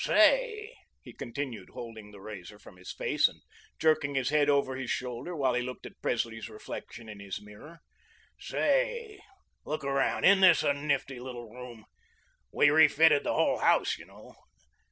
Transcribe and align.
"Say," 0.03 0.73
he 1.03 1.13
continued, 1.13 1.69
holding 1.73 2.09
the 2.09 2.19
razor 2.19 2.57
from 2.57 2.77
his 2.77 2.91
face, 2.91 3.27
and 3.27 3.39
jerking 3.77 4.15
his 4.15 4.29
head 4.29 4.49
over 4.49 4.75
his 4.75 4.89
shoulder, 4.89 5.35
while 5.35 5.53
he 5.53 5.61
looked 5.61 5.85
at 5.85 6.01
Presley's 6.01 6.49
reflection 6.49 7.07
in 7.07 7.19
his 7.19 7.39
mirror; 7.39 7.81
"say, 8.39 9.19
look 9.63 9.83
around. 9.83 10.23
Isn't 10.23 10.41
this 10.41 10.63
a 10.63 10.73
nifty 10.73 11.19
little 11.19 11.51
room? 11.51 11.85
We 12.51 12.71
refitted 12.71 13.23
the 13.23 13.35
whole 13.35 13.59
house, 13.59 13.99
you 13.99 14.05
know. 14.07 14.33